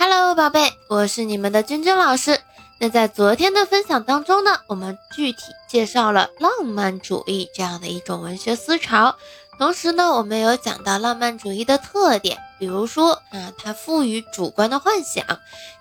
[0.00, 2.40] Hello，宝贝，我是你们的君君老师。
[2.78, 9.16] 那在昨天的分享当中呢，我们具体介绍了浪漫主义这样的一种文学思潮，
[9.58, 15.26] 同时呢，我们有讲到浪漫主义的特点，比如说啊，它赋予主观的幻想，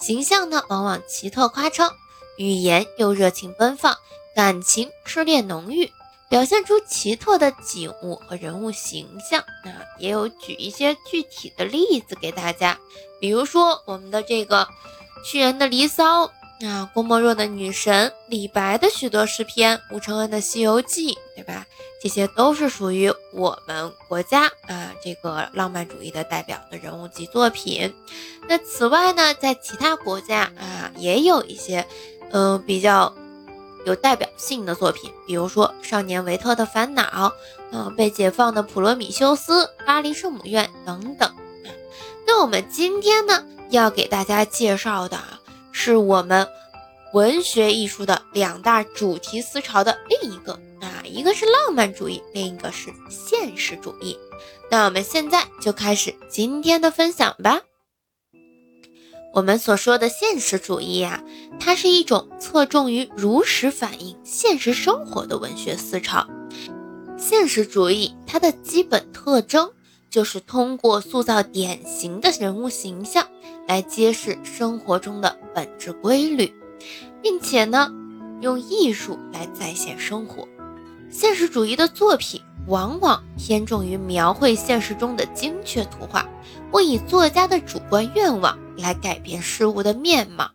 [0.00, 1.90] 形象呢往往奇特夸张，
[2.36, 3.96] 语言又热情奔放，
[4.36, 5.90] 感情炽烈浓郁。
[6.28, 12.76] 表现出奇特的景物和人物形象啊，也有举一些具体的例子给大家，
[13.20, 14.66] 比如说我们的这个
[15.24, 16.26] 屈原的《离骚》
[16.66, 21.66] 啊，郭沫若的《女神》，李白的许多诗篇，吴承恩的《西游记》，对吧？
[22.02, 27.94] 这些都是属于我们国家啊这个浪漫主义的代表的人物及作品。
[28.48, 31.86] 那此外呢，在其他国家啊，也有一些
[32.32, 33.14] 嗯比较。
[33.84, 37.02] 有代表性的作品，比如说《少年维特的烦恼》，
[37.70, 41.30] 嗯，被解放的《普罗米修斯》，《巴黎圣母院》等等。
[42.26, 45.18] 那我们今天呢，要给大家介绍的
[45.72, 46.48] 是我们
[47.12, 54.18] 文学艺术的两大主题思潮的另一个啊，一个是浪漫主义，另一个是现实主义。
[54.70, 57.60] 那我们现在就开始今天的分享吧。
[59.34, 61.20] 我们所说的现实主义呀，
[61.58, 66.24] 它是一种侧重于如实反映现实生活的文学思潮。
[67.18, 69.72] 现实主义它的基本特征
[70.08, 73.26] 就是通过塑造典型的人物形象
[73.66, 76.54] 来揭示生活中的本质规律，
[77.20, 77.90] 并且呢，
[78.40, 80.46] 用艺术来再现生活。
[81.10, 86.28] 现实主义的作品往往偏重于描绘现实中的精确图画，
[86.70, 88.58] 不以作家的主观愿望。
[88.76, 90.50] 来改变事物的面貌。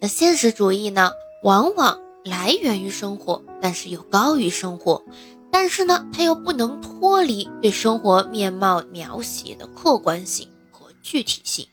[0.00, 1.10] 那现实主义呢，
[1.42, 5.04] 往往来源于生活，但是又高于生活。
[5.50, 11.66] 但是呢，它又不能脱离对生活面貌描写的客观性和具体性。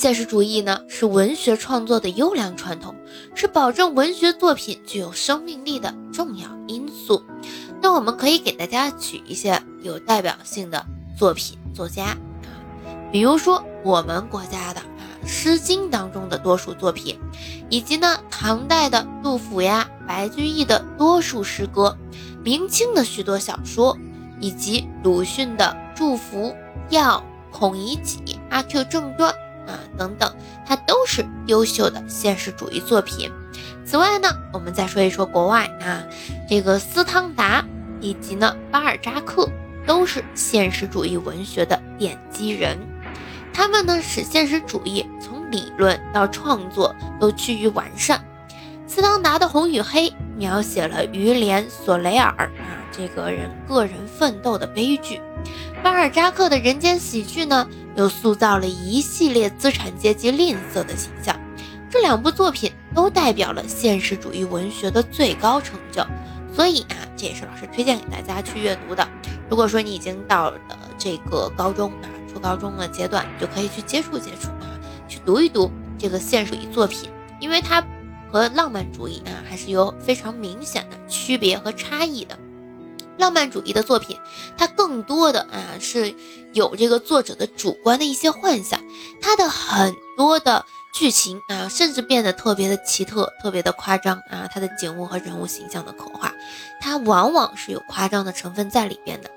[0.00, 2.94] 现实主义呢，是文学创作的优良传统，
[3.34, 7.22] 是保证文学作品具有生命力的重要因素。
[7.82, 10.82] 那我们可以给大家举一些有代表性的
[11.18, 12.16] 作品作家。
[13.12, 14.80] 比如说我们国家的
[15.28, 17.18] 《诗经》当中的多数作品，
[17.68, 21.94] 以及呢唐代的杜甫呀、白居易的多数诗歌，
[22.42, 23.94] 明清的许多小说，
[24.40, 26.44] 以及鲁迅的《祝福》
[26.88, 27.22] 《药》
[27.58, 28.18] 《孔乙己》
[28.48, 29.30] 《阿 Q 正传》
[29.70, 30.34] 啊等等，
[30.66, 33.30] 它都是优秀的现实主义作品。
[33.84, 36.02] 此外呢，我们再说一说国外啊，
[36.48, 37.64] 这个斯汤达
[38.00, 39.48] 以及呢巴尔扎克
[39.86, 42.78] 都是现实主义文学的奠基人。
[43.52, 48.24] 他们呢，使现实主义从理论到创作都趋于完善。
[48.86, 52.50] 斯汤达的《红与黑》描写了于连·索雷尔啊
[52.92, 55.20] 这个人个人奋斗的悲剧，
[55.82, 61.38] 巴尔扎克的《人间喜剧》呢，又塑造了一系列资产阶级吝啬的形象。
[61.88, 66.04] 这两部作品都代表了现实主义文学的最高成就，
[66.54, 69.06] 所以啊，这也是老师推荐给大家去阅读的。
[69.48, 70.58] 如果说你已经到了
[70.98, 72.08] 这个高中啊。
[72.32, 75.68] 初高中的阶段，你就可以去接触接触啊，去读一读
[75.98, 77.84] 这个现实主义作品，因为它
[78.30, 82.38] 和浪漫主义啊还是有非常明显的区别和差异的。
[83.20, 84.18] 浪漫主义的作品，
[84.56, 86.12] 它更多的啊是
[86.52, 88.82] 有这个作者的主观的一些幻想，
[89.22, 90.64] 它的很多的。
[90.92, 94.50] 剧情啊，甚至变得特别的奇特，特别的夸张啊！
[94.52, 96.34] 它的景物和人物形象的刻画，
[96.80, 99.30] 它往往是有夸张的成分在里边的。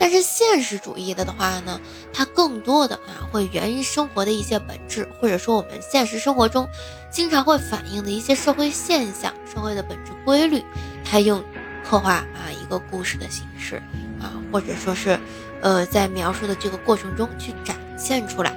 [0.00, 1.80] 但是现实主义的的话呢，
[2.12, 6.68] 它更多的啊会源于生活的一些本质，或者说我们现实生活中
[7.08, 10.60] 经常会反映的一些社会现象、社会的本质规律，
[11.04, 11.42] 它用
[11.88, 13.76] 刻画啊一个故事的形式
[14.20, 15.18] 啊，或者说是
[15.60, 18.52] 呃在描述的这个过程中去展现出来。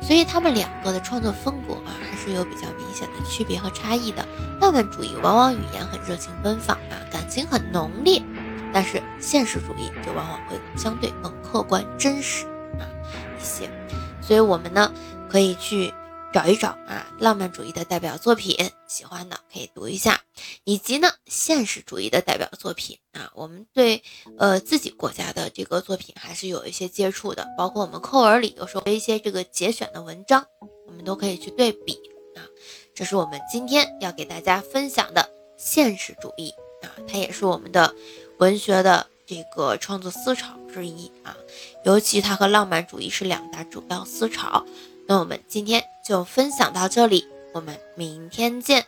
[0.00, 4.24] 所以他们两个的创作风格啊，还是有比较明显的区别和差异的。
[4.60, 8.22] 浪漫主义往往语言很热情奔放啊，感情很浓烈，
[8.72, 12.46] 但是现实主义就往往会相对更客观真实
[12.78, 12.86] 啊
[13.38, 13.68] 一些。
[14.20, 14.92] 所以我们呢，
[15.28, 15.92] 可以去。
[16.32, 20.20] 找一找啊，浪漫主义的代表作品，喜欢的可以读一下，
[20.64, 24.02] 以及呢，现实主义的代表作品啊，我们对
[24.38, 30.44] 呃自己国家的这个作品还是有一些接触的，包括我们课文里有时候一些这个节选的文章，
[30.86, 31.94] 我们都可以去对比
[32.36, 32.44] 啊。
[32.94, 36.52] 这是我们今天要给大家分享的现实主义
[36.82, 37.94] 啊，它也是我们的
[38.38, 41.34] 文学的这个创作思潮之一啊，
[41.84, 44.66] 尤其它和浪漫主义是两大主要思潮。
[45.08, 48.84] 那我们今天就分享到这里，我们明天见。